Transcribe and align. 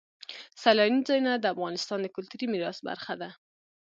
سیلاني 0.61 0.99
ځایونه 1.07 1.31
د 1.37 1.45
افغانستان 1.53 1.99
د 2.01 2.07
کلتوري 2.15 2.47
میراث 2.53 2.77
برخه 2.89 3.13
ده. 3.21 3.29